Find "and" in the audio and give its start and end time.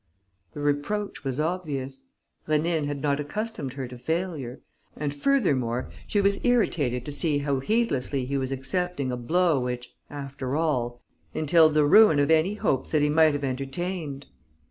4.97-5.13